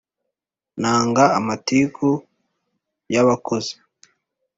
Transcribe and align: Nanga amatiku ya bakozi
Nanga 0.81 1.23
amatiku 1.39 2.07
ya 3.13 3.21
bakozi 3.27 3.73